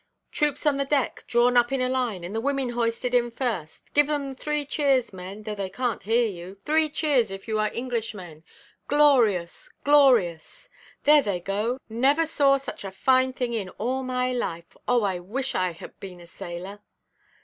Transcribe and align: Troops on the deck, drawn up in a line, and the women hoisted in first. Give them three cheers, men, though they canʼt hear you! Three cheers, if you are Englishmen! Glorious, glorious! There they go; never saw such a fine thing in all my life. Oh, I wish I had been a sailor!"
Troops 0.31 0.65
on 0.65 0.77
the 0.77 0.83
deck, 0.85 1.23
drawn 1.27 1.55
up 1.55 1.71
in 1.71 1.79
a 1.79 1.87
line, 1.87 2.23
and 2.23 2.33
the 2.33 2.41
women 2.41 2.69
hoisted 2.71 3.13
in 3.13 3.29
first. 3.29 3.93
Give 3.93 4.07
them 4.07 4.33
three 4.33 4.65
cheers, 4.65 5.13
men, 5.13 5.43
though 5.43 5.53
they 5.53 5.69
canʼt 5.69 6.01
hear 6.01 6.25
you! 6.25 6.57
Three 6.65 6.89
cheers, 6.89 7.29
if 7.29 7.47
you 7.47 7.59
are 7.59 7.67
Englishmen! 7.71 8.43
Glorious, 8.87 9.69
glorious! 9.83 10.69
There 11.03 11.21
they 11.21 11.39
go; 11.39 11.77
never 11.87 12.25
saw 12.25 12.57
such 12.57 12.83
a 12.83 12.89
fine 12.89 13.31
thing 13.33 13.53
in 13.53 13.69
all 13.77 14.01
my 14.01 14.33
life. 14.33 14.75
Oh, 14.87 15.03
I 15.03 15.19
wish 15.19 15.53
I 15.53 15.69
had 15.73 15.99
been 15.99 16.19
a 16.19 16.25
sailor!" 16.25 16.79